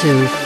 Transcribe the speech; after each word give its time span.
Two. 0.00 0.37